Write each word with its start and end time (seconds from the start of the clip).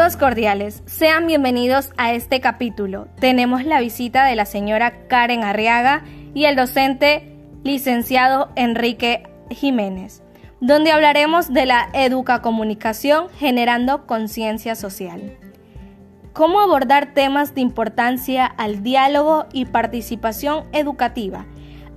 Cordiales, 0.00 0.82
sean 0.86 1.26
bienvenidos 1.26 1.92
a 1.98 2.14
este 2.14 2.40
capítulo. 2.40 3.08
Tenemos 3.20 3.66
la 3.66 3.80
visita 3.80 4.24
de 4.24 4.34
la 4.34 4.46
señora 4.46 5.06
Karen 5.08 5.44
Arriaga 5.44 6.04
y 6.32 6.46
el 6.46 6.56
docente 6.56 7.36
licenciado 7.64 8.50
Enrique 8.56 9.24
Jiménez, 9.50 10.22
donde 10.62 10.90
hablaremos 10.90 11.52
de 11.52 11.66
la 11.66 11.90
educacomunicación 11.92 13.28
generando 13.38 14.06
conciencia 14.06 14.74
social. 14.74 15.36
Cómo 16.32 16.60
abordar 16.60 17.12
temas 17.12 17.54
de 17.54 17.60
importancia 17.60 18.46
al 18.46 18.82
diálogo 18.82 19.46
y 19.52 19.66
participación 19.66 20.64
educativa 20.72 21.44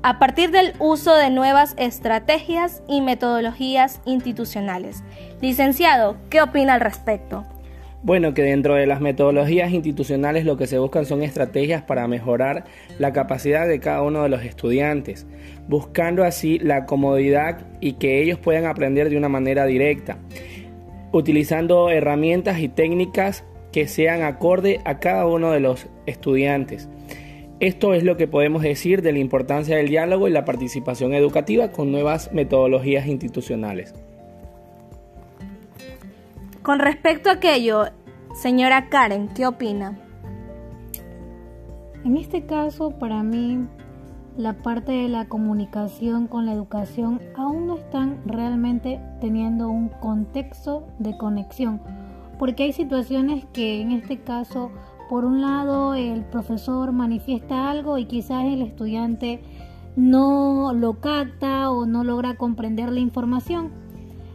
a 0.04 0.20
partir 0.20 0.52
del 0.52 0.74
uso 0.80 1.16
de 1.16 1.30
nuevas 1.30 1.74
estrategias 1.78 2.84
y 2.90 3.00
metodologías 3.00 4.02
institucionales. 4.04 5.06
Licenciado, 5.40 6.18
¿qué 6.30 6.42
opina 6.42 6.74
al 6.74 6.82
respecto? 6.82 7.46
Bueno, 8.04 8.34
que 8.34 8.42
dentro 8.42 8.76
de 8.76 8.86
las 8.86 9.00
metodologías 9.00 9.72
institucionales 9.72 10.44
lo 10.44 10.58
que 10.58 10.68
se 10.68 10.78
buscan 10.78 11.06
son 11.06 11.24
estrategias 11.24 11.84
para 11.84 12.06
mejorar 12.06 12.66
la 13.00 13.14
capacidad 13.14 13.66
de 13.66 13.80
cada 13.80 14.02
uno 14.02 14.24
de 14.24 14.30
los 14.30 14.44
estudiantes, 14.44 15.26
buscando 15.70 16.26
así 16.26 16.60
la 16.60 16.86
comodidad 16.86 17.66
y 17.80 17.94
que 17.94 18.22
ellos 18.22 18.40
puedan 18.40 18.66
aprender 18.66 19.10
de 19.10 19.16
una 19.16 19.30
manera 19.30 19.66
directa, 19.66 20.18
utilizando 21.14 21.90
herramientas 21.90 22.60
y 22.60 22.68
técnicas 22.68 23.46
que 23.72 23.88
sean 23.88 24.22
acorde 24.22 24.82
a 24.84 25.00
cada 25.00 25.26
uno 25.26 25.52
de 25.52 25.62
los 25.62 25.88
estudiantes. 26.06 26.90
Esto 27.62 27.94
es 27.94 28.04
lo 28.04 28.18
que 28.18 28.28
podemos 28.28 28.64
decir 28.64 29.02
de 29.02 29.14
la 29.14 29.20
importancia 29.20 29.78
del 29.78 29.88
diálogo 29.88 30.28
y 30.28 30.32
la 30.32 30.44
participación 30.44 31.14
educativa 31.14 31.72
con 31.72 31.94
nuevas 31.94 32.34
metodologías 32.34 33.08
institucionales. 33.08 33.94
Con 36.64 36.80
respecto 36.80 37.30
a 37.30 37.34
aquello, 37.34 37.88
señora 38.34 38.88
Karen, 38.88 39.28
¿qué 39.28 39.46
opina? 39.46 40.00
En 42.06 42.16
este 42.16 42.46
caso, 42.46 42.92
para 42.92 43.22
mí, 43.22 43.68
la 44.38 44.54
parte 44.54 44.94
de 44.94 45.10
la 45.10 45.28
comunicación 45.28 46.28
con 46.28 46.46
la 46.46 46.54
educación 46.54 47.20
aún 47.36 47.68
no 47.68 47.76
están 47.76 48.22
realmente 48.26 49.02
teniendo 49.20 49.68
un 49.68 49.90
contexto 49.90 50.88
de 51.00 51.18
conexión, 51.18 51.82
porque 52.40 52.64
hay 52.64 52.72
situaciones 52.72 53.44
que 53.52 53.82
en 53.82 53.92
este 53.92 54.22
caso, 54.22 54.72
por 55.10 55.26
un 55.26 55.42
lado, 55.42 55.96
el 55.96 56.24
profesor 56.24 56.94
manifiesta 56.94 57.70
algo 57.70 57.98
y 57.98 58.06
quizás 58.06 58.46
el 58.46 58.62
estudiante 58.62 59.42
no 59.98 60.72
lo 60.74 61.02
capta 61.02 61.70
o 61.72 61.86
no 61.86 62.06
logra 62.06 62.38
comprender 62.38 62.90
la 62.90 63.02
información. 63.02 63.70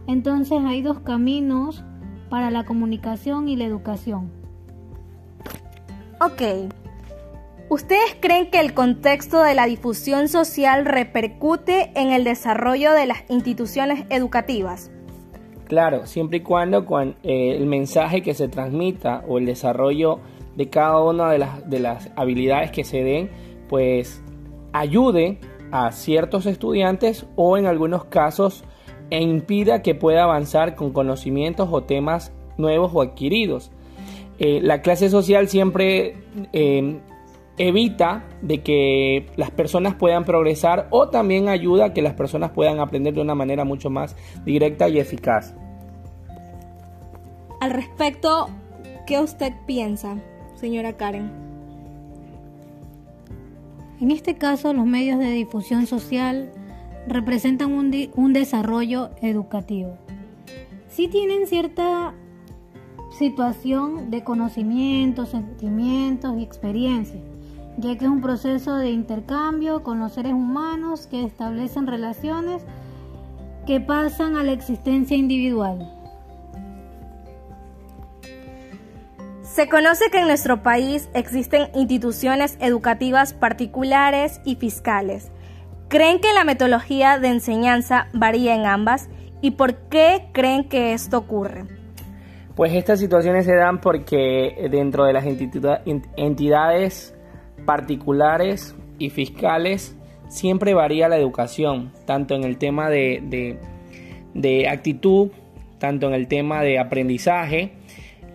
Entonces 0.06 0.60
hay 0.62 0.82
dos 0.82 1.00
caminos 1.00 1.84
para 2.28 2.50
la 2.50 2.64
comunicación 2.64 3.48
y 3.48 3.56
la 3.56 3.64
educación. 3.64 4.30
Ok. 6.20 6.72
¿Ustedes 7.70 8.16
creen 8.18 8.50
que 8.50 8.60
el 8.60 8.72
contexto 8.72 9.42
de 9.42 9.54
la 9.54 9.66
difusión 9.66 10.28
social 10.28 10.86
repercute 10.86 11.92
en 11.94 12.12
el 12.12 12.24
desarrollo 12.24 12.92
de 12.92 13.06
las 13.06 13.18
instituciones 13.28 14.06
educativas? 14.08 14.90
Claro, 15.66 16.06
siempre 16.06 16.38
y 16.38 16.40
cuando 16.40 16.86
con, 16.86 17.16
eh, 17.22 17.54
el 17.56 17.66
mensaje 17.66 18.22
que 18.22 18.32
se 18.32 18.48
transmita 18.48 19.22
o 19.28 19.36
el 19.36 19.44
desarrollo 19.44 20.20
de 20.56 20.70
cada 20.70 21.02
una 21.02 21.30
de 21.30 21.38
las, 21.38 21.68
de 21.68 21.78
las 21.78 22.10
habilidades 22.16 22.70
que 22.70 22.84
se 22.84 23.04
den, 23.04 23.30
pues 23.68 24.22
ayude 24.72 25.38
a 25.70 25.92
ciertos 25.92 26.46
estudiantes 26.46 27.26
o 27.36 27.58
en 27.58 27.66
algunos 27.66 28.06
casos 28.06 28.64
e 29.10 29.22
impida 29.22 29.82
que 29.82 29.94
pueda 29.94 30.24
avanzar 30.24 30.74
con 30.74 30.92
conocimientos 30.92 31.68
o 31.70 31.82
temas 31.82 32.32
nuevos 32.56 32.92
o 32.94 33.02
adquiridos. 33.02 33.70
Eh, 34.38 34.60
la 34.62 34.82
clase 34.82 35.10
social 35.10 35.48
siempre 35.48 36.16
eh, 36.52 37.00
evita 37.56 38.24
de 38.40 38.62
que 38.62 39.26
las 39.36 39.50
personas 39.50 39.94
puedan 39.94 40.24
progresar 40.24 40.86
o 40.90 41.08
también 41.08 41.48
ayuda 41.48 41.86
a 41.86 41.92
que 41.92 42.02
las 42.02 42.14
personas 42.14 42.52
puedan 42.52 42.78
aprender 42.78 43.14
de 43.14 43.20
una 43.20 43.34
manera 43.34 43.64
mucho 43.64 43.90
más 43.90 44.16
directa 44.44 44.88
y 44.88 44.98
eficaz. 44.98 45.54
Al 47.60 47.70
respecto, 47.72 48.48
¿qué 49.06 49.18
usted 49.18 49.52
piensa, 49.66 50.16
señora 50.54 50.92
Karen? 50.92 51.48
En 54.00 54.12
este 54.12 54.36
caso, 54.36 54.72
los 54.72 54.86
medios 54.86 55.18
de 55.18 55.30
difusión 55.32 55.88
social 55.88 56.52
representan 57.08 57.72
un, 57.72 58.32
desarrollo 58.32 59.10
educativo. 59.22 59.96
Si 60.88 61.08
tienen 61.08 61.46
cierta 61.46 62.14
situación 63.18 64.10
de 64.10 64.22
conocimientos, 64.24 65.30
sentimientos 65.30 66.36
y 66.38 66.42
experiencias, 66.42 67.22
ya 67.78 67.96
que 67.96 68.04
es 68.04 68.10
un 68.10 68.20
proceso 68.20 68.76
de 68.76 68.90
intercambio 68.90 69.82
con 69.82 69.98
los 69.98 70.12
seres 70.12 70.32
humanos 70.32 71.06
que 71.06 71.24
establecen 71.24 71.86
relaciones 71.86 72.62
que 73.66 73.80
pasan 73.80 74.36
a 74.36 74.42
la 74.42 74.52
existencia 74.52 75.16
individual. 75.16 75.94
Se 79.42 79.68
conoce 79.68 80.10
que 80.10 80.20
en 80.20 80.26
nuestro 80.28 80.62
país 80.62 81.08
existen 81.14 81.68
instituciones 81.74 82.56
educativas 82.60 83.32
particulares 83.32 84.40
y 84.44 84.54
fiscales 84.56 85.32
¿Creen 85.88 86.20
que 86.20 86.34
la 86.34 86.44
metodología 86.44 87.18
de 87.18 87.28
enseñanza 87.28 88.08
varía 88.12 88.54
en 88.54 88.66
ambas? 88.66 89.08
¿Y 89.40 89.52
por 89.52 89.74
qué 89.88 90.26
creen 90.32 90.64
que 90.64 90.92
esto 90.92 91.16
ocurre? 91.16 91.64
Pues 92.54 92.74
estas 92.74 93.00
situaciones 93.00 93.46
se 93.46 93.54
dan 93.54 93.80
porque 93.80 94.68
dentro 94.70 95.06
de 95.06 95.14
las 95.14 95.24
entidades 95.24 97.14
particulares 97.64 98.76
y 98.98 99.08
fiscales 99.08 99.96
siempre 100.28 100.74
varía 100.74 101.08
la 101.08 101.16
educación, 101.16 101.90
tanto 102.04 102.34
en 102.34 102.44
el 102.44 102.58
tema 102.58 102.90
de, 102.90 103.58
de 104.34 104.68
actitud, 104.68 105.30
tanto 105.78 106.08
en 106.08 106.12
el 106.12 106.28
tema 106.28 106.60
de 106.60 106.78
aprendizaje. 106.78 107.72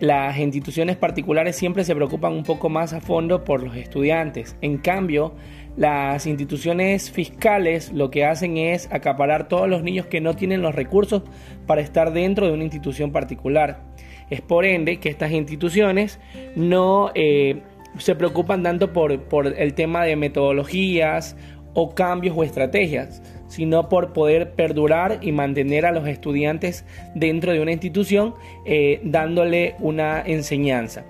Las 0.00 0.38
instituciones 0.38 0.96
particulares 0.96 1.54
siempre 1.54 1.84
se 1.84 1.94
preocupan 1.94 2.32
un 2.32 2.42
poco 2.42 2.68
más 2.68 2.92
a 2.92 3.00
fondo 3.00 3.44
por 3.44 3.62
los 3.62 3.76
estudiantes. 3.76 4.56
En 4.60 4.78
cambio, 4.78 5.34
las 5.76 6.26
instituciones 6.26 7.10
fiscales 7.10 7.92
lo 7.92 8.10
que 8.10 8.24
hacen 8.24 8.56
es 8.56 8.88
acaparar 8.92 9.48
todos 9.48 9.68
los 9.68 9.82
niños 9.82 10.06
que 10.06 10.20
no 10.20 10.34
tienen 10.34 10.62
los 10.62 10.74
recursos 10.74 11.22
para 11.66 11.80
estar 11.80 12.12
dentro 12.12 12.46
de 12.46 12.52
una 12.52 12.64
institución 12.64 13.10
particular. 13.10 13.80
Es 14.30 14.40
por 14.40 14.64
ende 14.64 14.98
que 14.98 15.08
estas 15.08 15.32
instituciones 15.32 16.20
no 16.54 17.10
eh, 17.14 17.62
se 17.98 18.14
preocupan 18.14 18.62
tanto 18.62 18.92
por, 18.92 19.12
el 19.56 19.74
tema 19.74 20.04
de 20.04 20.16
metodologías 20.16 21.36
o 21.74 21.94
cambios 21.94 22.36
o 22.36 22.44
estrategias, 22.44 23.20
sino 23.48 23.88
por 23.88 24.12
poder 24.12 24.52
perdurar 24.52 25.18
y 25.22 25.32
mantener 25.32 25.86
a 25.86 25.92
los 25.92 26.06
estudiantes 26.06 26.84
dentro 27.14 27.52
de 27.52 27.60
una 27.60 27.72
institución 27.72 28.34
eh, 28.64 29.00
dándole 29.02 29.74
una 29.80 30.22
enseñanza 30.22 31.04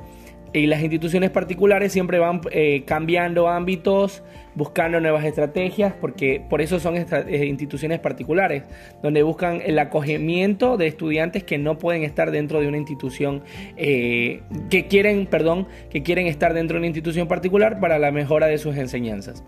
y 0.54 0.66
las 0.68 0.80
instituciones 0.82 1.30
particulares 1.30 1.92
siempre 1.92 2.20
van 2.20 2.40
eh, 2.52 2.84
cambiando 2.86 3.48
ámbitos, 3.48 4.22
buscando 4.54 5.00
nuevas 5.00 5.24
estrategias, 5.24 5.92
porque 6.00 6.40
por 6.48 6.62
eso 6.62 6.78
son 6.78 6.94
eh, 6.96 7.46
instituciones 7.46 7.98
particulares, 7.98 8.62
donde 9.02 9.24
buscan 9.24 9.60
el 9.64 9.80
acogimiento 9.80 10.76
de 10.76 10.86
estudiantes 10.86 11.42
que 11.42 11.58
no 11.58 11.76
pueden 11.76 12.04
estar 12.04 12.30
dentro 12.30 12.60
de 12.60 12.68
una 12.68 12.78
institución, 12.78 13.42
eh, 13.76 14.42
que 14.70 14.86
quieren, 14.86 15.26
perdón, 15.26 15.66
que 15.90 16.04
quieren 16.04 16.28
estar 16.28 16.54
dentro 16.54 16.74
de 16.76 16.78
una 16.78 16.86
institución 16.86 17.26
particular 17.26 17.80
para 17.80 17.98
la 17.98 18.12
mejora 18.12 18.46
de 18.46 18.58
sus 18.58 18.76
enseñanzas. 18.76 19.42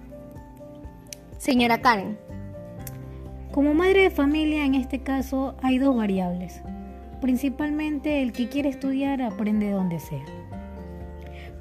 Señora 1.38 1.80
Karen. 1.80 2.18
Como 3.52 3.74
madre 3.74 4.02
de 4.02 4.10
familia, 4.10 4.64
en 4.64 4.74
este 4.74 4.98
caso 4.98 5.54
hay 5.62 5.78
dos 5.78 5.96
variables. 5.96 6.62
Principalmente 7.20 8.22
el 8.22 8.32
que 8.32 8.48
quiere 8.48 8.68
estudiar 8.68 9.22
aprende 9.22 9.70
donde 9.70 10.00
sea. 10.00 10.24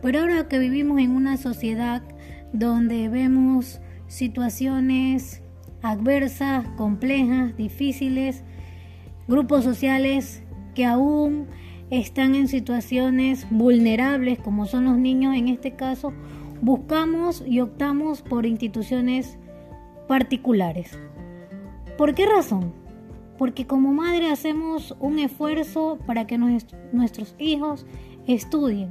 Pero 0.02 0.20
ahora 0.20 0.48
que 0.48 0.60
vivimos 0.60 1.00
en 1.00 1.12
una 1.12 1.38
sociedad 1.38 2.04
donde 2.54 3.10
vemos 3.10 3.82
situaciones 4.08 5.42
adversas, 5.82 6.68
complejas, 6.78 7.56
difíciles, 7.58 8.44
grupos 9.28 9.64
sociales 9.64 10.44
que 10.74 10.86
aún 10.86 11.48
están 11.90 12.36
en 12.36 12.48
situaciones 12.48 13.48
vulnerables, 13.50 14.40
como 14.40 14.66
son 14.66 14.86
los 14.86 14.98
niños 14.98 15.36
en 15.36 15.48
este 15.48 15.76
caso, 15.76 16.14
buscamos 16.62 17.44
y 17.46 17.60
optamos 17.60 18.22
por 18.22 18.46
instituciones 18.46 19.38
particulares. 20.08 20.98
¿Por 21.98 22.16
qué 22.16 22.26
razón? 22.26 22.74
Porque 23.38 23.68
como 23.68 23.94
madre 23.94 24.32
hacemos 24.32 24.96
un 25.00 25.20
esfuerzo 25.20 26.00
para 26.06 26.26
que 26.26 26.38
nuestros 26.38 27.36
hijos 27.38 27.86
estudien 28.28 28.90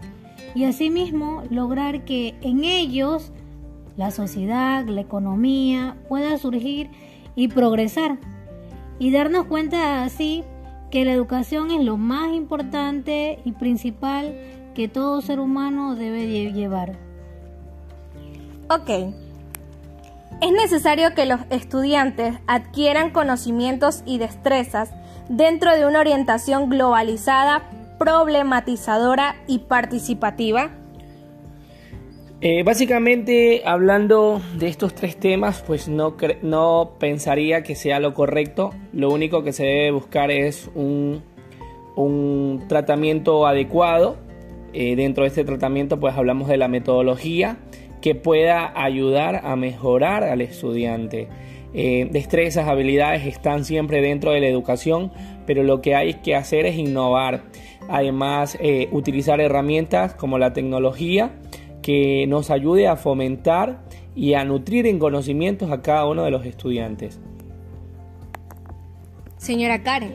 y 0.55 0.65
asimismo 0.65 1.43
lograr 1.51 2.05
que 2.05 2.35
en 2.43 2.65
ellos 2.65 3.33
la 3.97 4.11
sociedad, 4.11 4.85
la 4.87 5.01
economía 5.01 5.97
pueda 6.09 6.37
surgir 6.39 6.91
y 7.37 7.49
progresar 7.49 8.19
y 8.99 9.11
darnos 9.11 9.47
cuenta 9.47 10.05
así 10.05 10.45
que 10.91 11.05
la 11.05 11.13
educación 11.13 11.71
es 11.71 11.85
lo 11.85 11.97
más 11.97 12.33
importante 12.33 13.41
y 13.45 13.53
principal 13.53 14.37
que 14.75 14.89
todo 14.89 15.21
ser 15.23 15.41
humano 15.41 15.95
debe 15.97 16.53
llevar. 16.53 16.97
Ok. 18.69 19.15
Es 20.41 20.53
necesario 20.53 21.15
que 21.15 21.27
los 21.27 21.41
estudiantes 21.51 22.37
adquieran 22.47 23.11
conocimientos 23.11 24.03
y 24.05 24.19
destrezas 24.19 24.91
dentro 25.29 25.75
de 25.75 25.87
una 25.87 26.01
orientación 26.01 26.69
globalizada, 26.69 27.63
problematizadora 27.99 29.37
y 29.47 29.61
participativa. 29.61 30.71
Eh, 32.41 32.63
básicamente, 32.63 33.63
hablando 33.65 34.43
de 34.59 34.69
estos 34.69 34.95
tres 34.95 35.17
temas, 35.17 35.63
pues 35.67 35.89
no, 35.89 36.15
no 36.43 36.93
pensaría 36.99 37.63
que 37.63 37.75
sea 37.75 38.01
lo 38.01 38.13
correcto. 38.13 38.75
Lo 38.93 39.11
único 39.11 39.43
que 39.43 39.53
se 39.53 39.65
debe 39.65 39.91
buscar 39.93 40.31
es 40.31 40.71
un, 40.75 41.23
un 41.97 42.65
tratamiento 42.69 43.47
adecuado. 43.47 44.17
Eh, 44.75 44.97
dentro 44.97 45.23
de 45.23 45.29
este 45.29 45.45
tratamiento, 45.45 45.99
pues 46.01 46.17
hablamos 46.17 46.49
de 46.49 46.57
la 46.57 46.69
metodología 46.69 47.57
que 48.03 48.15
pueda 48.15 48.73
ayudar 48.79 49.41
a 49.45 49.57
mejorar 49.57 50.25
al 50.25 50.43
estudiante. 50.43 51.29
Eh, 51.75 52.09
destrezas, 52.13 52.69
habilidades 52.69 53.27
están 53.27 53.65
siempre 53.65 54.01
dentro 54.01 54.31
de 54.31 54.41
la 54.41 54.47
educación, 54.47 55.11
pero 55.45 55.65
lo 55.65 55.83
que 55.83 55.97
hay 55.97 56.15
que 56.15 56.37
hacer 56.37 56.67
es 56.67 56.77
innovar. 56.77 57.43
Además, 57.89 58.57
eh, 58.61 58.89
utilizar 58.93 59.41
herramientas 59.41 60.15
como 60.15 60.39
la 60.39 60.53
tecnología 60.53 61.33
que 61.83 62.27
nos 62.29 62.51
ayude 62.51 62.87
a 62.87 62.97
fomentar 62.97 63.85
y 64.15 64.35
a 64.35 64.45
nutrir 64.45 64.87
en 64.87 64.99
conocimientos 64.99 65.71
a 65.73 65.83
cada 65.83 66.07
uno 66.07 66.23
de 66.23 66.31
los 66.31 66.47
estudiantes. 66.47 67.21
Señora 69.37 69.83
Karen. 69.83 70.15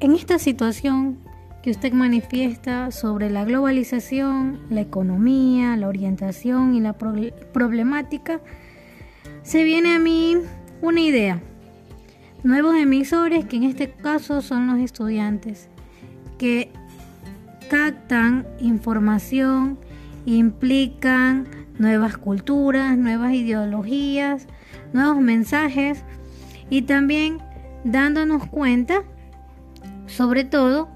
En 0.00 0.12
esta 0.12 0.38
situación 0.38 1.18
que 1.62 1.70
usted 1.70 1.92
manifiesta 1.94 2.90
sobre 2.90 3.30
la 3.30 3.44
globalización, 3.44 4.60
la 4.68 4.82
economía, 4.82 5.76
la 5.78 5.88
orientación 5.88 6.74
y 6.74 6.80
la 6.80 6.92
problemática, 6.92 8.42
se 9.44 9.62
viene 9.62 9.94
a 9.94 9.98
mí 9.98 10.38
una 10.80 11.00
idea. 11.00 11.40
Nuevos 12.42 12.74
emisores, 12.76 13.44
que 13.44 13.56
en 13.56 13.64
este 13.64 13.90
caso 13.90 14.42
son 14.42 14.66
los 14.66 14.80
estudiantes, 14.80 15.68
que 16.38 16.70
captan 17.70 18.46
información, 18.58 19.78
implican 20.24 21.46
nuevas 21.78 22.16
culturas, 22.16 22.96
nuevas 22.96 23.34
ideologías, 23.34 24.46
nuevos 24.92 25.20
mensajes 25.20 26.02
y 26.70 26.82
también 26.82 27.38
dándonos 27.84 28.46
cuenta, 28.46 29.02
sobre 30.06 30.44
todo, 30.44 30.88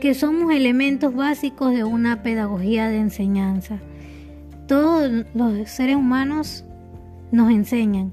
que 0.00 0.14
somos 0.14 0.52
elementos 0.52 1.14
básicos 1.14 1.72
de 1.72 1.84
una 1.84 2.22
pedagogía 2.22 2.88
de 2.88 2.98
enseñanza. 2.98 3.78
Todos 4.66 5.24
los 5.34 5.70
seres 5.70 5.96
humanos 5.96 6.64
nos 7.30 7.50
enseñan 7.50 8.12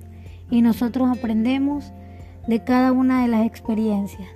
y 0.49 0.61
nosotros 0.61 1.09
aprendemos 1.09 1.91
de 2.47 2.63
cada 2.63 2.91
una 2.91 3.21
de 3.21 3.27
las 3.27 3.45
experiencias. 3.45 4.29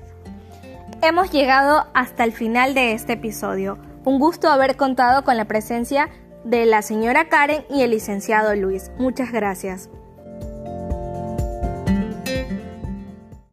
Hemos 1.01 1.31
llegado 1.31 1.85
hasta 1.93 2.23
el 2.23 2.31
final 2.31 2.73
de 2.73 2.93
este 2.93 3.13
episodio. 3.13 3.77
Un 4.03 4.19
gusto 4.19 4.49
haber 4.49 4.77
contado 4.77 5.23
con 5.23 5.37
la 5.37 5.45
presencia 5.45 6.09
de 6.43 6.65
la 6.65 6.81
señora 6.81 7.29
Karen 7.29 7.63
y 7.69 7.81
el 7.81 7.91
licenciado 7.91 8.55
Luis. 8.55 8.89
Muchas 8.97 9.31
gracias. 9.31 9.89